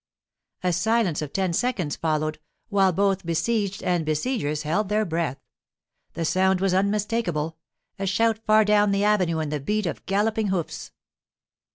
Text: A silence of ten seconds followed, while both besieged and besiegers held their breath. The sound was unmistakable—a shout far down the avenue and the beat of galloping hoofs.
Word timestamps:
A 0.63 0.73
silence 0.73 1.21
of 1.21 1.31
ten 1.31 1.53
seconds 1.53 1.95
followed, 1.95 2.39
while 2.69 2.91
both 2.91 3.23
besieged 3.23 3.83
and 3.83 4.03
besiegers 4.03 4.63
held 4.63 4.89
their 4.89 5.05
breath. 5.05 5.37
The 6.15 6.25
sound 6.25 6.59
was 6.59 6.73
unmistakable—a 6.73 8.07
shout 8.07 8.39
far 8.47 8.65
down 8.65 8.89
the 8.93 9.03
avenue 9.03 9.37
and 9.37 9.51
the 9.51 9.59
beat 9.59 9.85
of 9.85 10.03
galloping 10.07 10.47
hoofs. 10.47 10.91